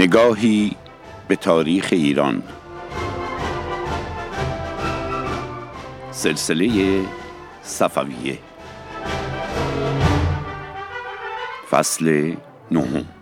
[0.00, 0.76] نگاهی
[1.28, 2.42] به تاریخ ایران.
[6.10, 7.00] سلسله
[7.62, 8.38] صفویه.
[11.70, 12.34] فصل
[12.70, 13.19] نهم.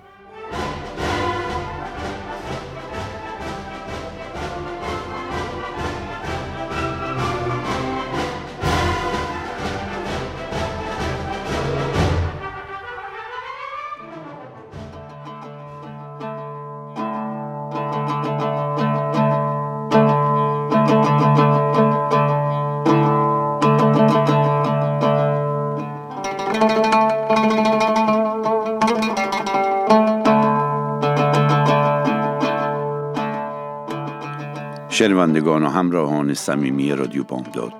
[34.99, 37.73] شنوندگان و همراهان صمیمی رادیو بامداد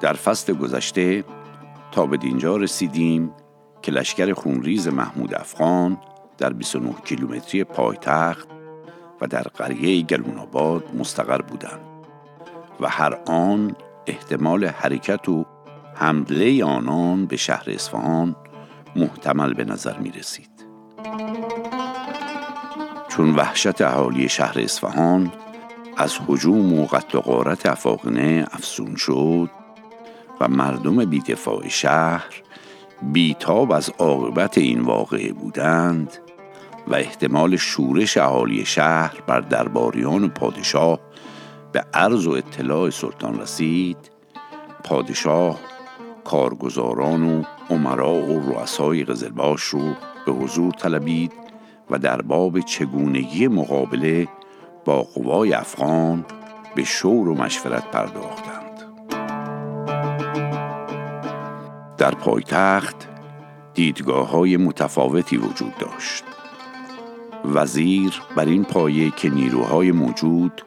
[0.00, 1.24] در فصل گذشته
[1.92, 3.30] تا به دینجا رسیدیم
[3.82, 5.98] که لشکر خونریز محمود افغان
[6.38, 8.48] در 29 کیلومتری پایتخت
[9.20, 11.80] و در قریه گلون آباد مستقر بودند
[12.80, 15.46] و هر آن احتمال حرکت و
[15.94, 18.36] حمله آنان به شهر اصفهان
[18.96, 20.50] محتمل به نظر می رسید.
[23.18, 25.32] چون وحشت اهالی شهر اصفهان
[25.96, 29.50] از حجوم و قتل و غارت افاقنه افسون شد
[30.40, 32.42] و مردم بیدفاع شهر
[33.02, 36.18] بیتاب از عاقبت این واقعه بودند
[36.88, 41.00] و احتمال شورش اهالی شهر بر درباریان و پادشاه
[41.72, 44.10] به عرض و اطلاع سلطان رسید
[44.84, 45.60] پادشاه
[46.24, 49.94] کارگزاران و عمرا و رؤسای قزلباش رو
[50.26, 51.47] به حضور طلبید
[51.90, 54.28] و در باب چگونگی مقابله
[54.84, 56.24] با قوای افغان
[56.74, 58.82] به شور و مشورت پرداختند
[61.98, 63.08] در پایتخت
[63.74, 66.24] دیدگاه های متفاوتی وجود داشت
[67.44, 70.62] وزیر بر این پایه که نیروهای موجود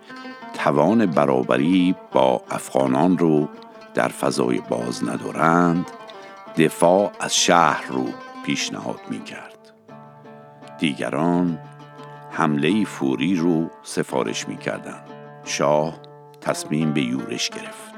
[0.53, 3.49] توان برابری با افغانان رو
[3.93, 5.85] در فضای باز ندارند
[6.57, 8.05] دفاع از شهر رو
[8.45, 9.50] پیشنهاد می کرد.
[10.81, 11.59] دیگران
[12.31, 14.99] حمله فوری رو سفارش می کردن.
[15.45, 15.99] شاه
[16.41, 17.91] تصمیم به یورش گرفت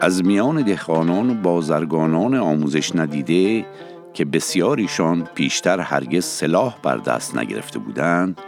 [0.00, 3.66] از میان دهقانان و بازرگانان آموزش ندیده
[4.14, 8.40] که بسیاریشان پیشتر هرگز سلاح بر دست نگرفته بودند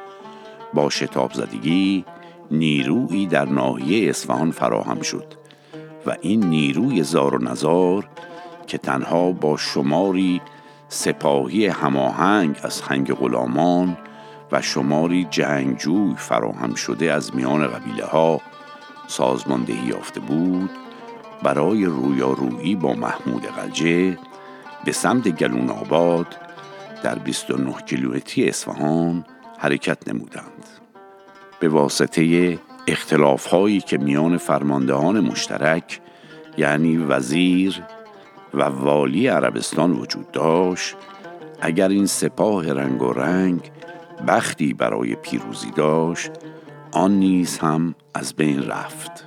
[0.75, 2.05] با شتاب زدگی
[2.51, 5.35] نیرویی در ناحیه اصفهان فراهم شد
[6.07, 8.09] و این نیروی زار و نزار
[8.67, 10.41] که تنها با شماری
[10.89, 13.97] سپاهی هماهنگ از هنگ غلامان
[14.53, 18.41] و شماری جنگجوی فراهم شده از میان قبیله ها
[19.07, 20.71] سازماندهی یافته بود
[21.43, 24.19] برای رویارویی با محمود قلجه
[24.85, 26.37] به سمت گلون آباد
[27.03, 29.25] در 29 کیلومتری اصفهان
[29.59, 30.65] حرکت نمودند.
[31.61, 36.01] به واسطه اختلاف هایی که میان فرماندهان مشترک
[36.57, 37.83] یعنی وزیر
[38.55, 40.97] و والی عربستان وجود داشت
[41.61, 43.71] اگر این سپاه رنگ و رنگ
[44.29, 46.31] بختی برای پیروزی داشت
[46.93, 49.25] آن نیز هم از بین رفت.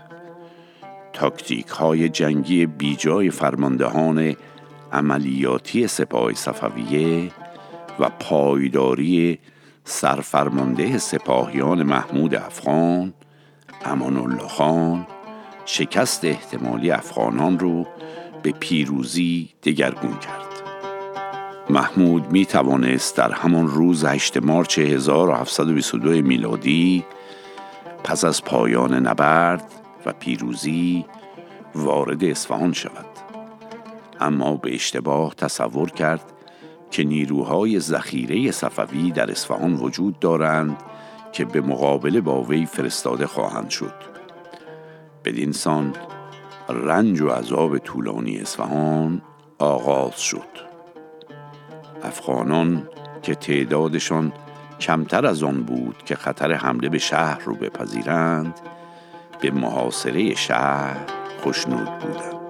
[1.14, 4.36] تاکتیک های جنگی بیجای فرماندهان
[4.94, 7.32] عملیاتی سپاه صفویه
[8.00, 9.40] و پایداری
[9.84, 13.14] سرفرمانده سپاهیان محمود افغان
[13.86, 15.08] امان الله خان
[15.66, 17.88] شکست احتمالی افغانان رو
[18.44, 20.46] به پیروزی دگرگون کرد.
[21.69, 27.06] محمود می توانست در همان روز 8 مارچ 1722 میلادی
[28.03, 29.72] پس از پایان نبرد
[30.06, 31.06] و پیروزی
[31.75, 33.06] وارد اصفهان شود.
[34.19, 36.31] اما به اشتباه تصور کرد
[36.91, 40.78] که نیروهای ذخیره صفوی در اصفهان وجود دارند
[41.31, 43.94] که به مقابله با وی فرستاده خواهند شد.
[45.26, 45.94] بدین سان
[46.72, 49.22] رنج و عذاب طولانی اصفهان
[49.59, 50.72] آغاز شد.
[52.03, 52.90] افغانان
[53.22, 54.34] که تعدادشان
[54.79, 58.59] کمتر از آن بود که خطر حمله به شهر رو بپذیرند
[59.41, 60.97] به محاصره شهر
[61.44, 62.41] خوشنود بودند.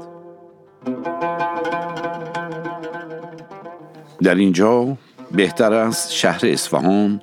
[4.24, 4.98] در اینجا
[5.32, 7.22] بهتر است شهر اصفهان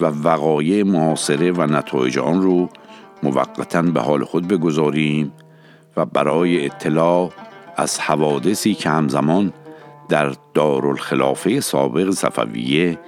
[0.00, 2.68] و وقایع محاصره و نتایج آن رو
[3.22, 5.32] موقتا به حال خود بگذاریم.
[5.96, 7.30] و برای اطلاع
[7.76, 9.52] از حوادثی که همزمان
[10.08, 12.98] در دارالخلافه سابق صفویه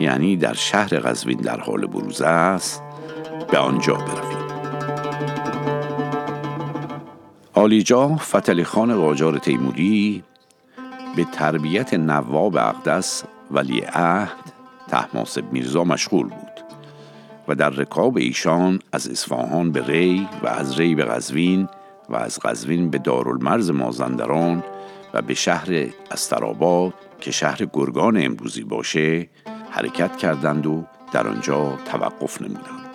[0.00, 2.82] یعنی در شهر قزوین در حال بروز است
[3.50, 4.48] به آنجا برویم.
[7.54, 10.22] آلیجا فتلی خان قاجار تیموری
[11.16, 14.52] به تربیت نواب اقدس ولی عهد
[14.88, 16.64] تحماسب میرزا مشغول بود
[17.48, 21.68] و در رکاب ایشان از اصفهان به ری و از ری به قزوین
[22.08, 24.64] و از قزوین به دارالمرز مازندران
[25.14, 29.28] و به شهر استراباد که شهر گرگان امروزی باشه
[29.70, 32.88] حرکت کردند و در آنجا توقف نمودند.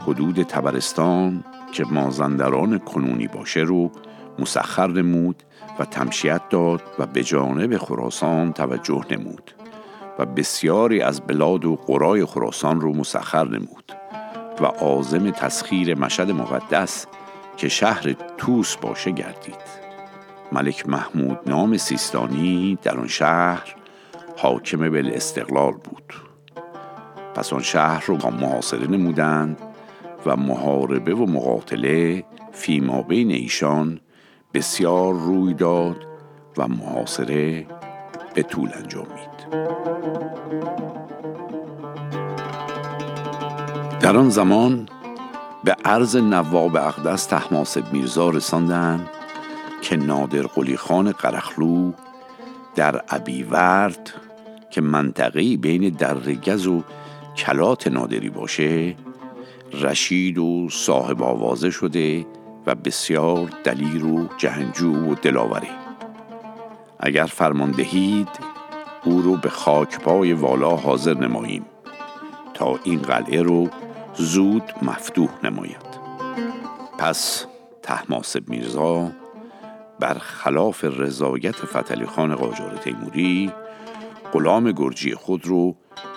[0.00, 3.90] حدود تبرستان که مازندران کنونی باشه رو
[4.38, 5.42] مسخر نمود
[5.78, 9.50] و تمشیت داد و به جانب خراسان توجه نمود
[10.18, 13.92] و بسیاری از بلاد و قرای خراسان رو مسخر نمود
[14.60, 17.06] و عازم تسخیر مشد مقدس
[17.56, 19.86] که شهر توس باشه گردید.
[20.52, 23.74] ملک محمود نام سیستانی در آن شهر
[24.36, 26.12] حاکم به استقلال بود.
[27.34, 29.58] پس آن شهر رو با محاصره نمودند
[30.26, 34.00] و محاربه و مقاتله فیما بین ایشان
[34.54, 36.06] بسیار روی داد
[36.56, 37.66] و محاصره
[38.34, 39.36] به طول انجامید
[44.00, 44.88] در آن زمان
[45.66, 49.08] به عرض نواب اقدس تحماسب میرزا رساندند
[49.82, 51.92] که نادر قلی خان قرخلو
[52.74, 54.12] در ابیورد
[54.70, 56.82] که منطقه بین درگز و
[57.36, 58.96] کلات نادری باشه
[59.72, 62.26] رشید و صاحب آوازه شده
[62.66, 65.70] و بسیار دلیر و جهنجو و دلاوری
[67.00, 68.28] اگر فرمان دهید
[69.04, 71.66] او رو به خاکپای والا حاضر نماییم
[72.54, 73.68] تا این قلعه رو
[74.16, 75.86] زود مفتوح نماید.
[76.98, 77.46] پس
[77.82, 79.12] تحماسب میرزا
[80.20, 83.52] خلاف رضایت فتلی خان قاجار تیموری
[84.32, 85.76] غلام گرجی خود رو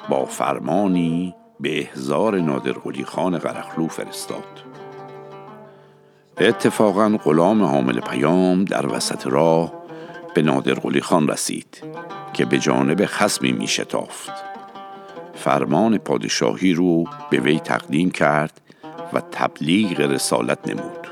[0.10, 4.64] با فرمانی به احزار نادرقلی خان قرخلو فرستاد.
[6.38, 9.74] اتفاقا غلام حامل پیام در وسط راه
[10.34, 11.84] به نادرقلی خان رسید
[12.34, 14.49] که به جانب خسمی می شتافت
[15.40, 18.62] فرمان پادشاهی رو به وی تقدیم کرد
[19.14, 21.08] و تبلیغ رسالت نمود.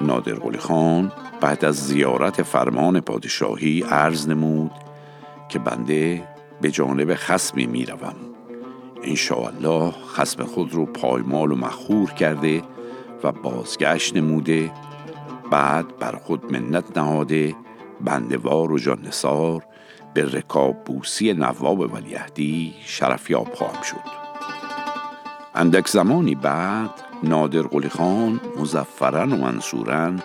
[0.00, 4.70] نادر خان بعد از زیارت فرمان پادشاهی عرض نمود
[5.48, 6.22] که بنده
[6.60, 8.16] به جانب خسمی می روم
[9.02, 12.62] انشاءالله خسم خود رو پایمال و مخور کرده
[13.24, 14.72] و بازگشت نموده
[15.50, 17.54] بعد بر خود منت نهاده
[18.00, 19.62] بندوار و جانسار
[20.16, 23.96] به رکاب بوسی نواب ولیهدی شرفیاب خواهم شد.
[25.54, 26.90] اندک زمانی بعد
[27.22, 30.22] نادر قلی خان مزفرن و منصورن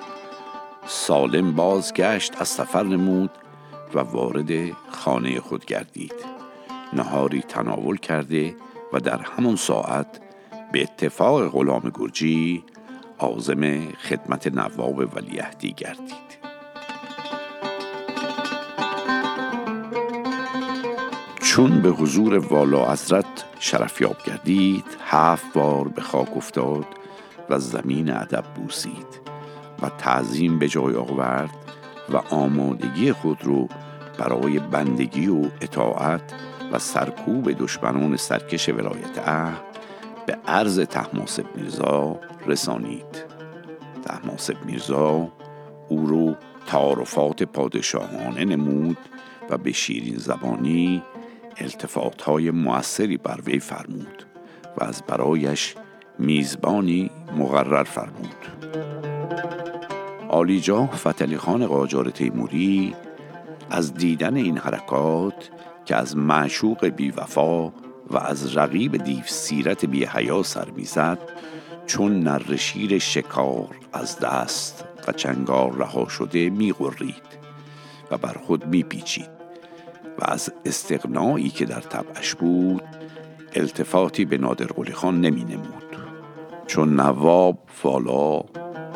[0.86, 3.30] سالم بازگشت از سفر نمود
[3.94, 6.16] و وارد خانه خود گردید.
[6.94, 8.56] نهاری تناول کرده
[8.94, 10.20] و در همان ساعت
[10.72, 12.64] به اتفاق غلام گرجی
[13.20, 16.31] عازم خدمت نواب ولیهدی گردید.
[21.52, 23.26] چون به حضور والا حضرت
[23.60, 26.86] شرفیاب گردید هفت بار به خاک افتاد
[27.50, 29.22] و زمین ادب بوسید
[29.82, 31.56] و تعظیم به جای آورد
[32.10, 33.68] و آمادگی خود رو
[34.18, 36.34] برای بندگی و اطاعت
[36.72, 39.78] و سرکوب دشمنان سرکش ولایت عهد
[40.26, 43.26] به عرض تحماسب میرزا رسانید.
[44.06, 45.28] تحماسب میرزا
[45.90, 48.98] او رو تعارفات پادشاهانه نمود
[49.50, 51.04] و به شیرین زبانی
[51.58, 54.26] التفات های موثری بر وی فرمود
[54.78, 55.76] و از برایش
[56.20, 58.36] میزبانی مقرر فرمود.
[60.30, 62.96] آلیجا فتلی خان قاجار تیموری
[63.70, 65.50] از دیدن این حرکات
[65.86, 67.68] که از معشوق بیوفا
[68.10, 71.20] و از رقیب دیو سیرت بی حیا سر می‌زد
[71.86, 77.32] چون نرشیر شکار از دست و چنگار رها شده میغرید
[78.12, 79.41] و بر خود میپیچید.
[80.26, 82.84] از استقنایی که در طبعش بود
[83.54, 85.98] التفاتی به نادر خان نمی نمود
[86.68, 88.44] چون نواب والا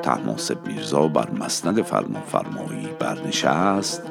[0.04, 4.02] تحماسب میرزا بر مسند فرمان فرمایی برنشست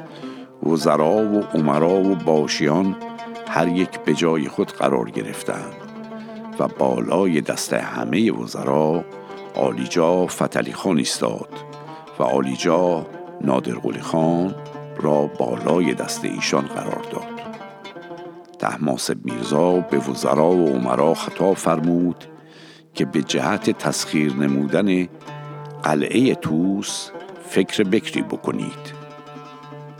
[0.62, 2.96] وزرا و عمرا و باشیان
[3.48, 5.74] هر یک به جای خود قرار گرفتند
[6.58, 9.04] و بالای دست همه وزرا
[9.54, 11.48] آلیجا فتلی خان ایستاد
[12.18, 13.06] و آلیجا
[13.40, 14.54] نادر خان
[15.00, 17.44] را بالای دست ایشان قرار داد.
[18.58, 22.24] تحماسب میرزا به وزرا و عمرا خطاب فرمود
[22.94, 25.08] که به جهت تسخیر نمودن
[25.82, 27.10] قلعه توس
[27.48, 28.94] فکر بکری بکنید.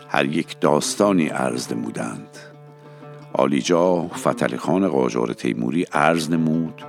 [0.08, 2.38] هر یک داستانی عرض نمودند.
[3.32, 6.82] آلیجا فتل خان قاجار تیموری عرض نمود.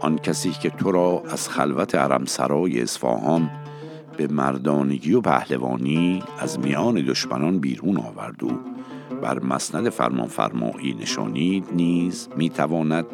[0.00, 3.50] آن کسی که تو را از خلوت سرای اصفهان
[4.16, 8.50] به مردانگی و پهلوانی از میان دشمنان بیرون آورد و
[9.22, 13.06] بر مسند فرمان فرمایی نشانید نیز می‌تواند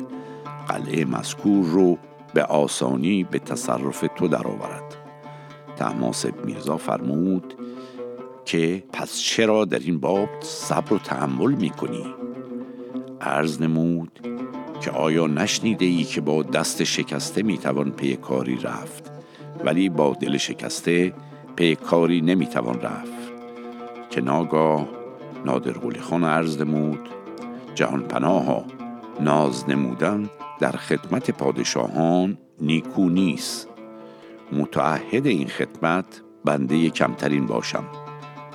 [0.69, 1.99] قلعه مذکور رو
[2.35, 4.97] به آسانی به تصرف تو درآورد
[5.77, 7.55] تماسب میرزا فرمود
[8.45, 12.15] که پس چرا در این باب صبر و تحمل می‌کنی؟
[13.21, 14.21] عرض نمود
[14.81, 19.08] که آیا نشنیده ای که با دست شکسته می‌توان پی کاری رفت؟
[19.65, 21.13] ولی با دل شکسته
[21.57, 23.19] پی کاری نمی‌توان رفت.
[24.11, 24.89] که ناگاه
[25.45, 27.09] نادر خان عرض نمود
[27.75, 28.65] جهان پناها
[29.21, 33.69] ناز نمودن در خدمت پادشاهان نیکو نیست.
[34.53, 37.85] متعهد این خدمت بنده کمترین باشم.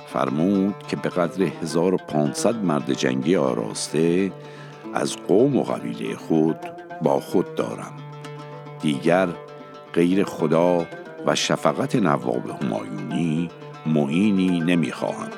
[0.06, 4.32] فرمود که به قدر 1500 مرد جنگی آراسته
[4.94, 6.56] از قوم و قبیله خود
[7.02, 7.92] با خود دارم.
[8.80, 9.28] دیگر
[9.94, 10.86] غیر خدا
[11.26, 13.50] و شفقت نواب همایونی
[13.86, 15.28] معینی نمی‌خواهم.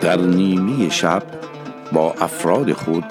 [0.00, 1.22] در نیمی شب
[1.92, 3.04] با افراد خود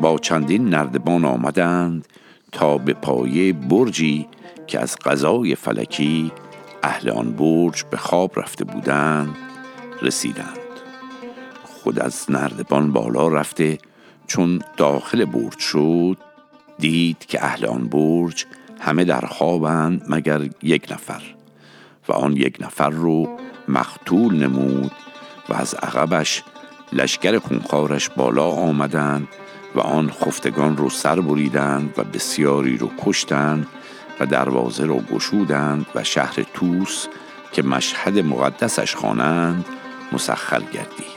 [0.00, 2.08] با چندین نردبان آمدند
[2.52, 4.28] تا به پایه برجی
[4.66, 6.32] که از غذای فلکی
[6.82, 9.36] اهل آن برج به خواب رفته بودند
[10.02, 10.63] رسیدند.
[11.84, 13.78] خود از نردبان بالا رفته
[14.26, 16.16] چون داخل برج شد
[16.78, 18.46] دید که اهل آن برج
[18.80, 21.22] همه در خوابند مگر یک نفر.
[22.08, 23.38] و آن یک نفر رو
[23.68, 24.92] مختول نمود
[25.48, 26.42] و از عقبش
[26.92, 29.28] لشکر خونخوارش بالا آمدند
[29.74, 33.66] و آن خفتگان رو سر بریدند و بسیاری رو کشتند
[34.20, 37.06] و دروازه رو گشودند و شهر توس
[37.52, 39.64] که مشهد مقدسش خوانند
[40.12, 41.13] مسخر گردید.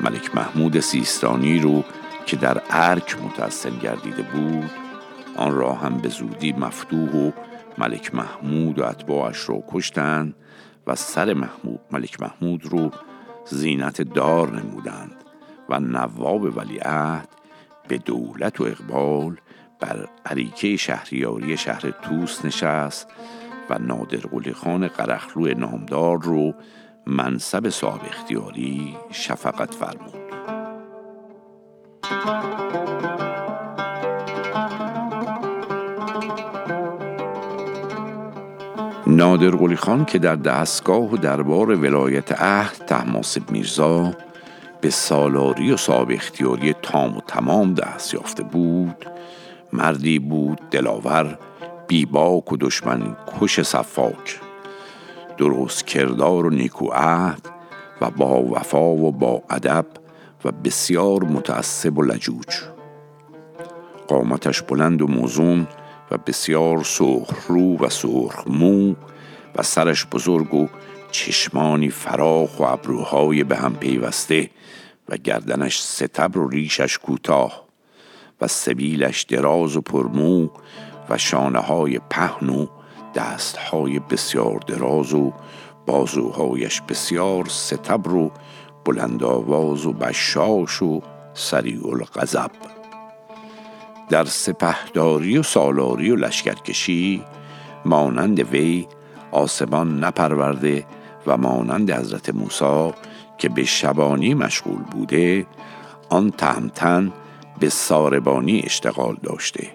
[0.00, 1.84] ملک محمود سیستانی رو
[2.26, 4.70] که در ارک متأثر گردیده بود
[5.36, 7.30] آن را هم به زودی مفتوح و
[7.78, 10.34] ملک محمود و اتباعش رو کشتند
[10.86, 12.90] و سر محمود ملک محمود رو
[13.46, 15.16] زینت دار نمودند
[15.68, 17.28] و نواب ولیعهد
[17.88, 19.36] به دولت و اقبال
[19.80, 23.08] بر عریکه شهریاری شهر توس نشست
[23.70, 26.54] و نادر قلی خان قرخلو نامدار رو
[27.06, 30.22] منصب صاحب اختیاری شفقت فرمود.
[39.06, 44.12] نادر قلی خان که در دستگاه و دربار ولایت عهد تحماسب میرزا
[44.80, 49.06] به سالاری و صاحب اختیاری تام و تمام دست یافته بود
[49.72, 51.38] مردی بود دلاور
[51.88, 54.40] بیباک و دشمن کش صفاک.
[55.38, 57.48] درست کردار و نیکو عهد
[58.00, 59.86] و با وفا و با ادب
[60.44, 62.62] و بسیار متعصب و لجوج.
[64.08, 65.66] قامتش بلند و موزون
[66.10, 68.94] و بسیار سرخ رو و سرخ مو
[69.56, 70.68] و سرش بزرگ و
[71.10, 74.50] چشمانی فراخ و ابروهای به هم پیوسته
[75.08, 77.64] و گردنش ستبر و ریشش کوتاه
[78.40, 80.48] و سبیلش دراز و پرمو
[81.08, 82.66] و شانه های پهن و
[83.14, 85.32] دست های بسیار دراز و
[85.86, 88.30] بازوهایش بسیار ستبر و
[88.84, 91.02] بلند آواز و بشاش و
[91.34, 92.50] سریع الغضب
[94.10, 97.24] در سپهداری و سالاری و لشکرکشی
[97.84, 98.86] مانند وی
[99.32, 100.86] آسمان نپرورده
[101.26, 102.92] و مانند حضرت موسی
[103.38, 105.46] که به شبانی مشغول بوده
[106.08, 107.12] آن تهمتن
[107.58, 109.70] به ساربانی اشتغال داشته.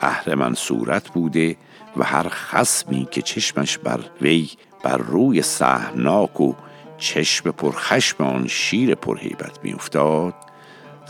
[0.00, 1.56] اهرمن صورت بوده
[1.96, 4.50] و هر خسمی که چشمش بر وی
[4.82, 6.54] بر روی سهناک و
[6.98, 10.34] چشم پرخشم آن شیر پرهیبت میافتاد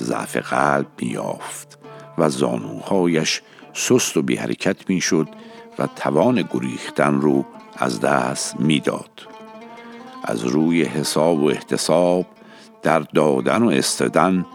[0.00, 1.78] ضعف قلب میافت
[2.18, 5.28] و زانوهایش سست و بی حرکت می‌شد
[5.78, 7.44] و توان گریختن رو
[7.76, 9.10] از دست می‌داد.
[10.24, 12.26] از روی حساب و احتساب
[12.82, 14.46] در دادن و استدن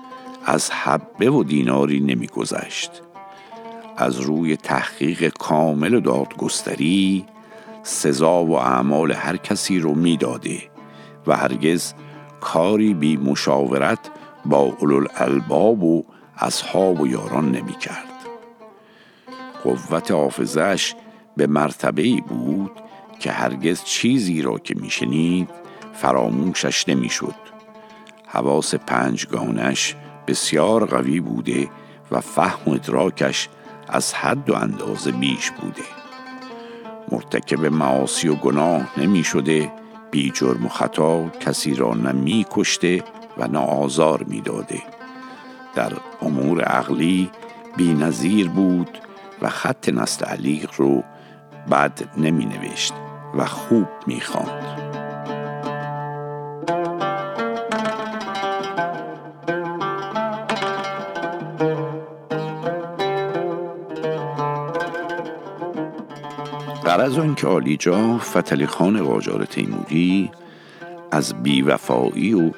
[0.46, 3.01] از حبه و دیناری نمیگذشت.
[3.98, 7.25] از روی تحقیق کامل و دادگستری
[7.84, 10.58] سزا و اعمال هر کسی رو می‌داده
[11.28, 11.94] و هرگز
[12.42, 14.00] کاری بی مشاورت
[14.46, 14.78] با
[15.16, 16.06] الباب و
[16.38, 18.06] اصحاب و یاران نمی کرد.
[19.64, 20.94] قوت حافظش
[21.38, 22.72] به مرتبه بود
[23.20, 25.50] که هرگز چیزی را که میشنید
[25.94, 27.36] فراموشش نمی‌شد.
[28.28, 29.96] حواس پنجگانش
[30.28, 31.70] بسیار قوی بوده
[32.12, 33.50] و فهم و ادراکش
[33.89, 35.84] از حد و اندازه بیش بوده
[37.12, 39.72] مرتکب معاصی و گناه نمی شده
[40.12, 43.04] بی جرم و خطا کسی را نه می کشته
[43.38, 44.82] و نه آزار می داده.
[45.75, 47.32] در امور عقلی
[47.77, 48.98] بی نظیر بود
[49.42, 51.04] و خط نست علیق رو
[51.72, 52.94] بد نمی نوشت
[53.38, 54.85] و خوب می خواند.
[67.02, 70.32] از آن که آلیجا فتلی خان قاجار تیموری
[71.12, 72.52] از بیوفایی و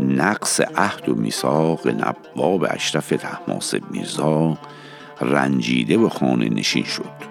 [0.00, 4.58] نقص عهد و میثاق نباب اشرف تحماسب میرزا
[5.20, 7.28] رنجیده و خانه نشین شد.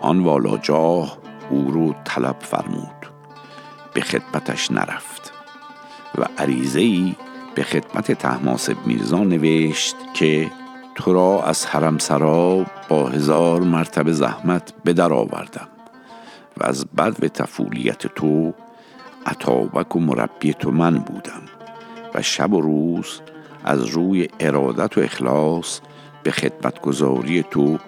[0.00, 1.18] آن والا جاه
[1.50, 2.98] او رو طلب فرمود.
[3.94, 5.32] به خدمتش نرفت
[6.18, 7.14] و عریضه ای
[7.54, 10.50] به خدمت تحماسب میرزا نوشت که
[10.98, 15.68] تو را از حرم سرا با هزار مرتبه زحمت به در آوردم
[16.56, 18.54] و از بد تفولیت تو
[19.26, 21.42] عطابک و مربی تو من بودم
[22.14, 23.20] و شب و روز
[23.64, 25.80] از روی ارادت و اخلاص
[26.22, 27.78] به خدمتگذاری تو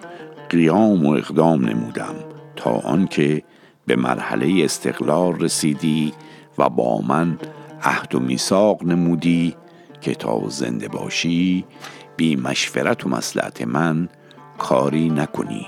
[0.49, 2.15] قیام و اقدام نمودم
[2.55, 3.43] تا آنکه
[3.85, 6.13] به مرحله استقلال رسیدی
[6.57, 7.37] و با من
[7.83, 9.55] عهد و میثاق نمودی
[10.01, 11.65] که تا زنده باشی
[12.17, 14.09] بی مشورت و مسلحت من
[14.57, 15.67] کاری نکنی.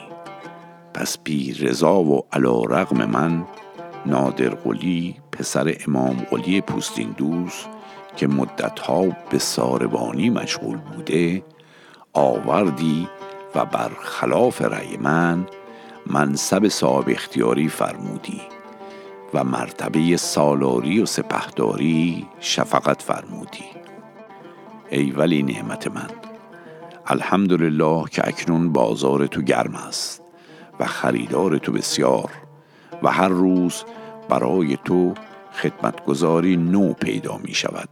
[0.94, 3.46] پس بی رضا و علا رغم من
[4.06, 7.70] نادر قلی پسر امام قلی پوستین دوست
[8.16, 11.44] که مدتها به ساربانی مشغول بوده
[12.14, 13.08] آوردی
[13.56, 15.48] و بر خلاف رأی من
[16.08, 18.42] منصب صاحب اختیاری فرمودی
[19.34, 23.66] و مرتبه سالاری و سپهداری شفقت فرمودی.
[24.90, 26.23] ای ولی نعمت من!
[27.08, 30.22] الحمدلله که اکنون بازار تو گرم است
[30.80, 32.32] و خریدار تو بسیار
[33.04, 33.84] و هر روز
[34.30, 35.14] برای تو
[35.54, 37.90] خدمتگذاری نو پیدا می شود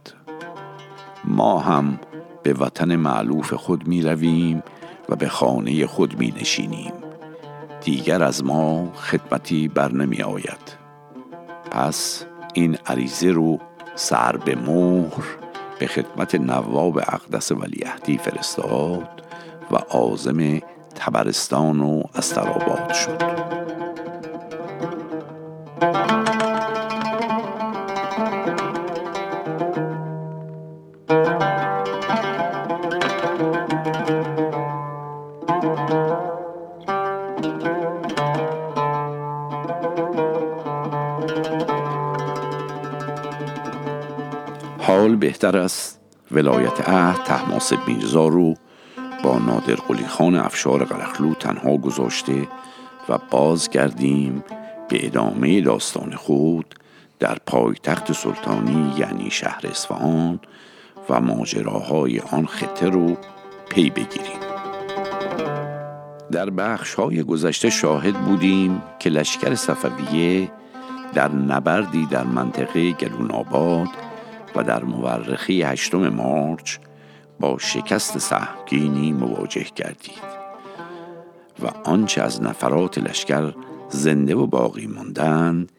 [1.24, 1.98] ما هم
[2.42, 4.62] به وطن معلوف خود می رویم
[5.08, 6.92] و به خانه خود می نشینیم
[7.80, 10.76] دیگر از ما خدمتی بر نمی آید
[11.70, 13.58] پس این عریضه رو
[13.94, 15.41] سر به مهر
[15.82, 19.22] به خدمت نواب اقدس ولیعهدی فرستاد
[19.70, 20.58] و آزم
[20.94, 23.22] تبرستان و استراباد شد.
[45.42, 46.00] بهتر است
[46.30, 48.54] ولایت عهد تحماس میرزا رو
[49.24, 52.48] با نادر قلی خان افشار قرخلو تنها گذاشته
[53.08, 54.44] و بازگردیم
[54.88, 56.74] به ادامه داستان خود
[57.18, 60.40] در پایتخت سلطانی یعنی شهر اصفهان
[61.10, 63.16] و ماجراهای آن خطه رو
[63.68, 64.40] پی بگیریم.
[66.32, 70.50] در بخش های گذشته شاهد بودیم که لشکر صفویه
[71.14, 73.88] در نبردی در منطقه گلون آباد
[74.56, 76.78] و در مورخی هشتم مارچ
[77.40, 80.42] با شکست سهمگینی مواجه گردید
[81.62, 83.54] و آنچه از نفرات لشکر
[83.88, 85.72] زنده و باقی ماندند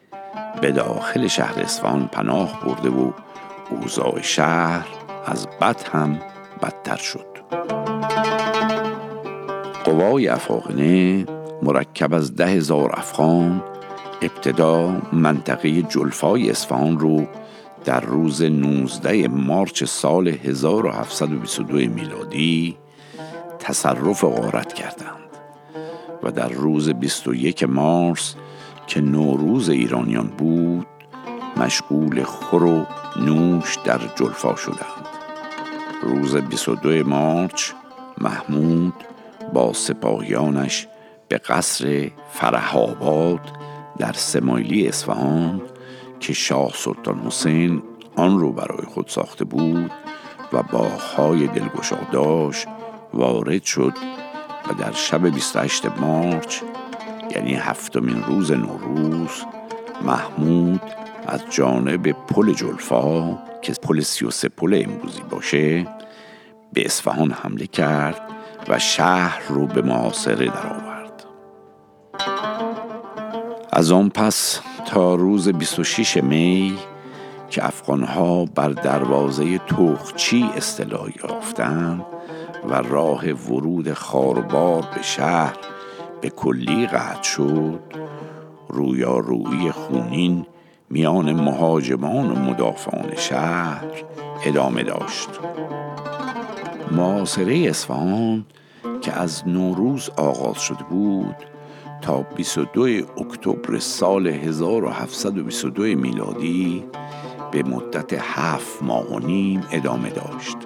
[0.62, 3.12] به داخل شهر اصفهان پناه برده و
[3.72, 4.88] اوضاع شهر
[5.26, 6.20] از بد هم
[6.64, 7.26] بدتر شد.
[9.84, 11.26] قوای افاقنه
[11.64, 13.64] مرکب از ده هزار افغان
[14.22, 17.28] ابتدا منطقه جلفای اصفهان رو
[17.86, 22.78] در روز 19 مارچ سال 1722 میلادی
[23.60, 25.19] تصرف غارت کردند
[26.24, 28.36] و در روز 21 مارس
[28.88, 30.88] که نوروز ایرانیان بود
[31.58, 32.86] مشغول خور و
[33.19, 35.08] نوش در جلفا شدند.
[36.04, 37.72] روز 22 مارچ
[38.17, 38.93] محمود
[39.54, 40.88] با سپاهیانش
[41.28, 43.41] به قصر فرهاباد
[43.98, 45.62] در سمایلی اصفهان
[46.24, 47.84] که شاه سلطان حسین
[48.16, 49.92] آن رو برای خود ساخته بود
[50.54, 51.98] و باغهای دلگشا
[53.14, 53.94] وارد شد
[54.70, 56.62] و در شب 28 مارچ
[57.36, 59.32] یعنی هفتمین روز نوروز
[60.02, 60.82] محمود
[61.28, 65.88] از جانب پل جلفا که پل سی و سه پل امروزی باشه
[66.74, 68.22] به اصفهان حمله کرد
[68.68, 71.24] و شهر رو به معاصره درآورد.
[73.74, 76.78] از آن پس تا روز 26 می
[77.50, 82.06] که افغانها بر دروازه توخچی اصطلاح یافتند
[82.69, 85.58] و راه ورود خاربار به شهر
[86.22, 87.80] به کلی قطع شد
[88.69, 90.46] رویارویی خونین
[90.89, 93.86] میان مهاجمان و مدافعان شهر
[94.46, 95.30] ادامه داشت.
[96.91, 98.46] معاصره اصفهان
[99.02, 101.53] که از نوروز آغاز شده بود
[102.04, 102.82] تا 22
[103.18, 106.84] اکتبر سال 1722 میلادی
[107.52, 110.58] به مدت هفت ماه و نیم ادامه داشت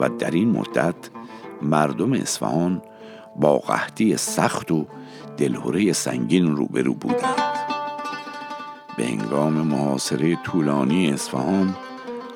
[0.00, 0.94] و در این مدت
[1.62, 2.82] مردم اصفهان
[3.36, 4.86] با قحطی سخت و
[5.36, 7.54] دلهوره سنگین روبرو بودند.
[8.96, 11.76] به انگام محاصره طولانی اصفهان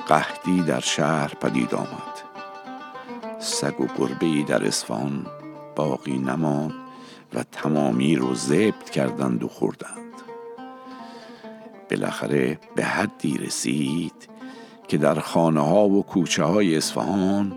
[0.09, 2.19] قحطی در شهر پدید آمد.
[3.39, 5.27] سگ و گربه در اصفهان
[5.77, 6.88] باقی نماند.
[7.35, 9.99] و تمامی رو زبط کردند و خوردند.
[11.91, 14.29] بالاخره به حدی رسید
[14.89, 17.53] که در خانه ها و کوچه های اصفهان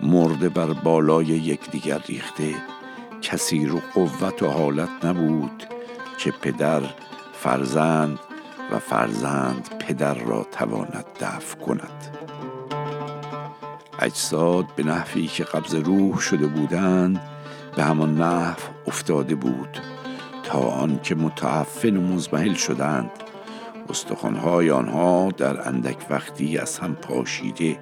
[0.00, 2.54] مرده بر بالای یکدیگر ریخته
[3.22, 5.64] کسی رو قوت و حالت نبود
[6.18, 6.82] که پدر
[7.32, 8.18] فرزند
[8.72, 12.16] و فرزند پدر را تواند دفع کند.
[13.98, 17.20] اجساد به نحوی که قبض روح شده بودند
[17.76, 19.78] به همان نحو افتاده بود
[20.42, 23.10] تا آنکه متعفن و مزمحل شدند.
[23.90, 27.78] استخوانهای آنها در اندک وقتی از هم پاشیده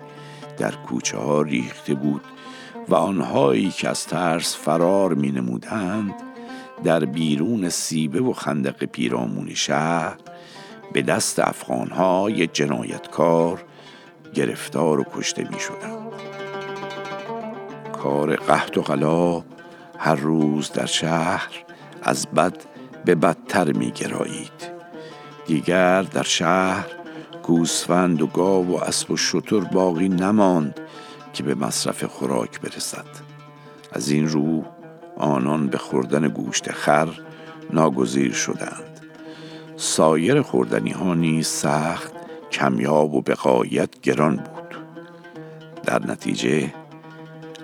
[0.58, 2.22] در کوچه ها ریخته بود
[2.88, 6.14] و آنهایی که از ترس فرار می نمودند
[6.84, 10.16] در بیرون سیبه و خندق پیرامون شهر
[10.92, 13.64] به دست افغانهای جنایتکار
[14.34, 16.12] گرفتار و کشته می شدند
[17.92, 19.44] کار قحط و غلا
[19.98, 21.50] هر روز در شهر
[22.02, 22.56] از بد
[23.04, 24.78] به بدتر می گرایید.
[25.46, 26.86] دیگر در شهر
[27.42, 30.80] گوسفند و گاو و اسب و شتر باقی نماند
[31.32, 33.06] که به مصرف خوراک برسد.
[33.92, 34.64] از این رو
[35.16, 37.08] آنان به خوردن گوشت خر
[37.70, 39.00] ناگزیر شدند.
[39.76, 42.12] سایر خوردنی ها نیز سخت
[42.52, 44.76] کمیاب و بقایت گران بود.
[45.84, 46.74] در نتیجه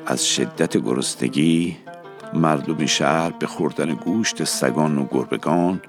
[0.06, 1.76] از شدت گرستگی
[2.36, 5.82] مردم شهر به خوردن گوشت سگان و گربگان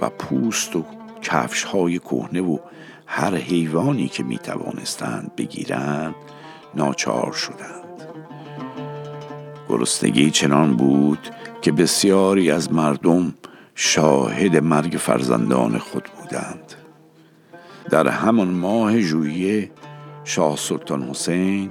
[0.00, 0.84] و پوست و
[1.22, 2.58] کفش های کهنه و
[3.06, 6.14] هر حیوانی که می توانستند بگیرند
[6.74, 8.08] ناچار شدند.
[9.68, 11.28] گرسنگی چنان بود
[11.62, 13.34] که بسیاری از مردم
[13.74, 16.74] شاهد مرگ فرزندان خود بودند.
[17.90, 19.70] در همان ماه ژوئیه
[20.24, 21.70] شاه سلطان حسین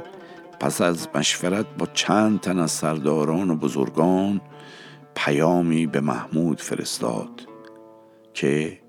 [0.64, 4.42] پس از مشورت با چند تن از سرداران و بزرگان
[5.16, 7.30] پیامی به محمود فرستاد
[8.34, 8.80] که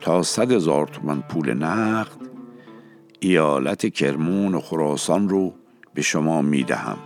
[0.00, 2.16] تا صد هزار تومن پول نقد
[3.20, 5.54] ایالت کرمون و خراسان رو
[5.94, 6.98] به شما می دهم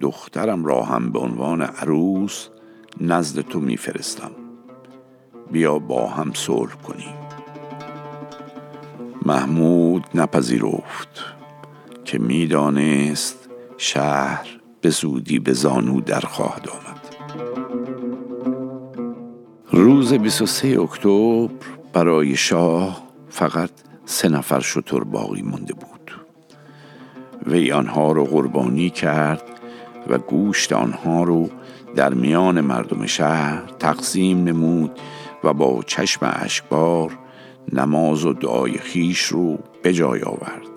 [0.00, 2.48] دخترم را هم به عنوان عروس
[3.00, 4.30] نزد تو میفرستم.
[5.52, 7.14] بیا با هم صلح کنیم.
[9.26, 11.33] محمود نپذیرفت.
[12.04, 14.46] که می‌دانست شهر
[14.80, 17.00] به زودی به زانو در خواهد آمد.
[19.70, 21.48] روز 23 اکتبر
[21.92, 23.70] برای شاه فقط
[24.04, 26.10] سه نفر شطور باقی مانده بود.
[27.46, 29.42] وی آنها رو قربانی کرد
[30.08, 31.50] و گوشت آنها رو
[31.94, 34.90] در میان مردم شهر تقسیم نمود
[35.44, 37.18] و با چشم اشکبار
[37.72, 40.73] نماز و دعای خیش رو به جای آورد.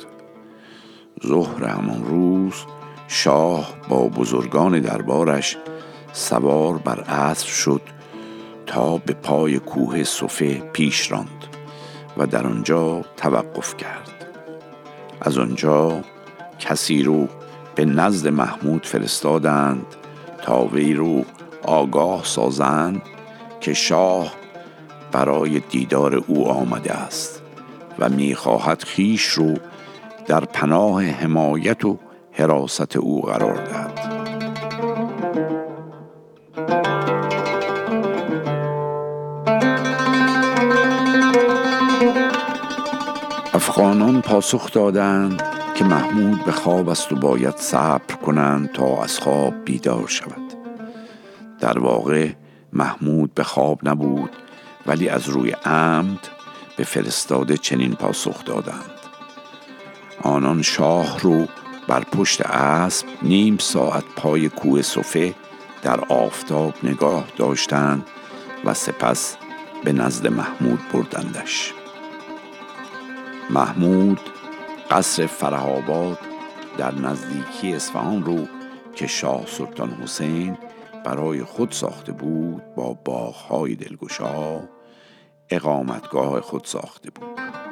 [1.26, 2.54] ظهر همان روز
[3.08, 5.58] شاه با بزرگان دربارش
[6.14, 7.82] سوار بر عصر شد
[8.66, 11.46] تا به پای کوه صفه پیش راند
[12.18, 14.12] و در آنجا توقف کرد.
[15.22, 16.02] از آنجا
[16.60, 17.28] کسی رو
[17.76, 19.86] به نزد محمود فرستادند
[20.42, 21.26] تا وی رو
[21.64, 23.02] آگاه سازند
[23.62, 24.34] که شاه
[25.12, 27.42] برای دیدار او آمده است
[28.00, 29.54] و می‌خواهد خیش رو
[30.28, 31.98] در پناه حمایت و
[32.32, 34.00] حراست او قرار دهد.
[43.54, 45.44] افغانان پاسخ دادند
[45.76, 50.54] که محمود به خواب است و باید صبر کنند تا از خواب بیدار شود.
[51.60, 52.30] در واقع
[52.74, 54.30] محمود به خواب نبود
[54.86, 56.30] ولی از روی عمد
[56.78, 58.97] به فرستاده چنین پاسخ دادند.
[60.22, 61.48] آنان شاه رو
[61.88, 65.36] بر پشت اسب نیم ساعت پای کوه صفه
[65.82, 68.08] در آفتاب نگاه داشتند
[68.66, 69.38] و سپس
[69.84, 71.74] به نزد محمود بردندش.
[73.50, 74.20] محمود
[74.92, 76.20] قصر فرهاباد
[76.78, 78.48] در نزدیکی اصفهان رو
[78.96, 80.58] که شاه سلطان حسین
[81.06, 84.60] برای خود ساخته بود با باغهای دلگشا
[85.50, 87.67] اقامتگاه خود ساخته بود.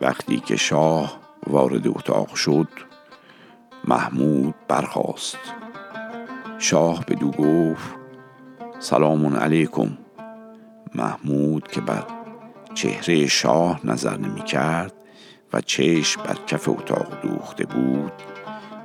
[0.00, 2.68] وقتی که شاه وارد اتاق شد
[3.84, 5.38] محمود برخاست.
[6.58, 7.94] شاه به دو گفت
[8.78, 9.98] سلام علیکم.
[10.94, 12.04] محمود که بر
[12.74, 14.92] چهره شاه نظر نمی کرد
[15.52, 18.12] و چشم بر کف اتاق دوخته بود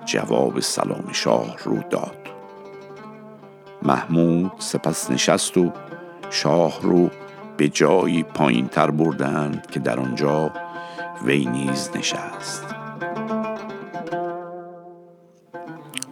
[0.05, 2.17] جواب سلام شاه رو داد.
[3.81, 5.71] محمود سپس نشست و
[6.29, 7.09] شاه رو
[7.57, 10.51] به جایی پایین تر بردند که در آنجا
[11.25, 12.65] وی نیز نشست.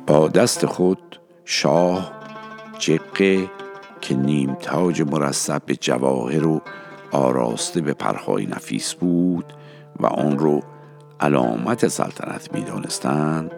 [0.08, 2.12] با دست خود شاه
[2.80, 3.50] جقه
[4.02, 6.62] که نیم تاج مرصب به جواهر و
[7.12, 9.54] آراسته به پرهای نفیس بود
[10.00, 10.62] و آن رو
[11.20, 13.52] علامت سلطنت می دانستند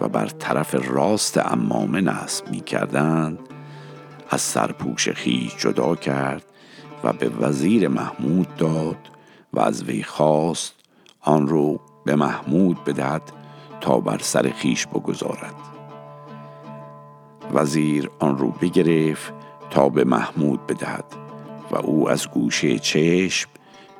[0.00, 3.38] و بر طرف راست امامه نصب می کردند
[4.30, 6.44] از سرپوش خیش جدا کرد
[7.04, 8.96] و به وزیر محمود داد
[9.52, 10.83] و از وی خواست
[11.24, 13.32] آن رو به محمود بدهد
[13.80, 15.54] تا بر سر خیش بگذارد.
[17.54, 19.32] وزیر آن رو بگرفت
[19.70, 21.04] تا به محمود بدهد
[21.70, 23.50] و او از گوشه چشم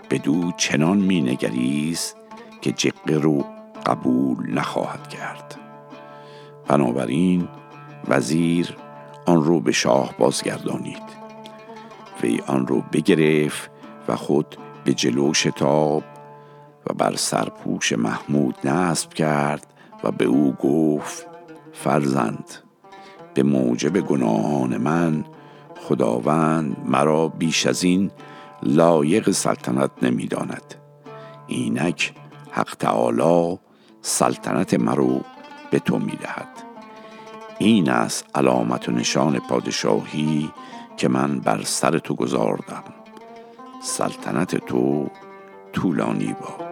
[0.09, 2.17] به دو چنان می نگریست
[2.61, 3.45] که جقه رو
[3.87, 5.61] قبول نخواهد کرد.
[6.69, 7.49] بنابراین
[8.09, 8.77] وزیر
[9.27, 11.25] آن رو به شاه بازگردانید.
[12.23, 13.71] وی آن رو بگرفت
[14.09, 16.03] و خود به جلو شتاب
[16.87, 19.67] و بر سرپوش محمود نصب کرد
[20.05, 21.27] و به او گفت
[21.73, 22.51] فرزند
[23.35, 25.25] به موجب گناهان من
[25.81, 28.11] خداوند مرا بیش از این
[28.63, 30.75] لایق سلطنت نمی‌داند.
[31.47, 32.15] اینک
[32.51, 33.59] حق تعالی
[34.03, 35.21] سلطنت مرو
[35.71, 36.49] به تو می‌دهد.
[37.59, 40.51] این است علامت و نشان پادشاهی
[40.97, 42.85] که من بر سر تو گذاردم
[43.83, 45.11] سلطنت تو
[45.75, 46.65] طولانی باد.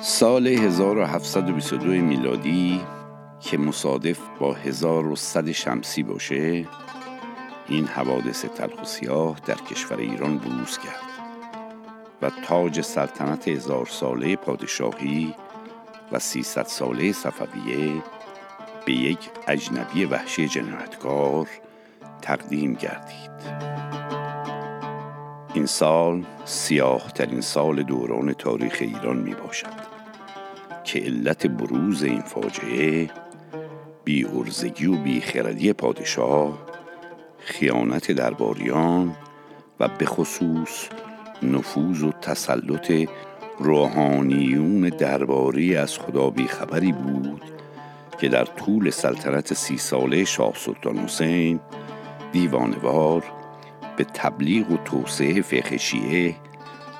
[0.00, 2.80] سال 1722 میلادی
[3.50, 6.66] که مصادف با 1100 شمسی باشه
[7.68, 11.02] این حوادث تلخ و سیاه در کشور ایران بروز کرد
[12.22, 15.34] و تاج سلطنت هزار ساله پادشاهی
[16.12, 18.02] و 300 ساله صفویه
[18.86, 21.48] به یک اجنبی وحشی جنایتکار
[22.22, 23.30] تقدیم گردید.
[25.54, 30.00] این سال سیاه ترین سال دوران تاریخ ایران می باشد
[30.84, 33.10] که علت بروز این فاجعه
[34.04, 36.58] بی ارزگی و بی خردی پادشاه
[37.38, 39.16] خیانت درباریان
[39.80, 40.88] و به خصوص
[41.42, 42.92] نفوذ و تسلط
[43.58, 47.42] روحانیون درباری از خدا خبری بود
[48.20, 51.60] که در طول سلطنت سی ساله شاه سلطان حسین
[52.32, 53.24] دیوانوار
[53.96, 56.34] به تبلیغ و توسعه فقه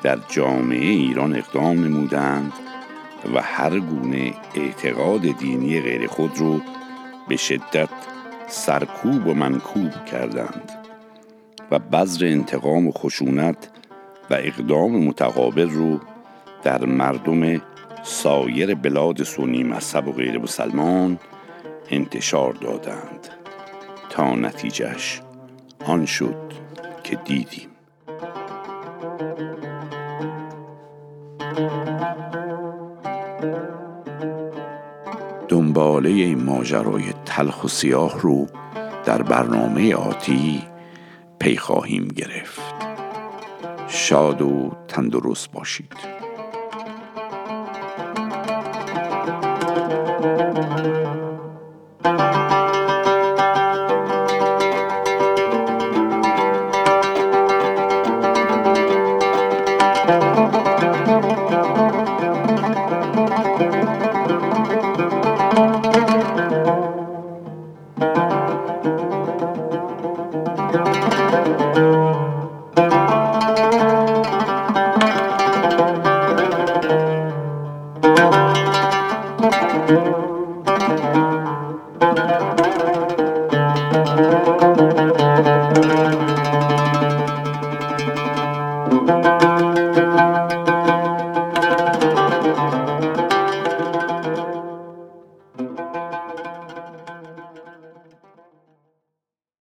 [0.02, 2.52] در جامعه ایران اقدام نمودند
[3.34, 6.60] و هر گونه اعتقاد دینی غیر خود رو
[7.30, 7.88] به شدت
[8.48, 10.70] سرکوب و منکوب کردند
[11.70, 13.70] و بذر انتقام و خشونت
[14.30, 16.00] و اقدام متقابل رو
[16.62, 17.62] در مردم
[18.02, 21.18] سایر بلاد سنی مذهب و غیر مسلمان
[21.90, 23.28] انتشار دادند.
[24.10, 25.22] تا نتیجهش
[25.84, 26.52] آن شد
[27.04, 27.70] که دیدیم.
[35.50, 38.46] دنباله این ماجرای تلخ و سیاه رو
[39.04, 40.62] در برنامه آتی
[41.38, 42.60] پی خواهیم گرفت.
[43.88, 46.09] شاد و تندرست باشید.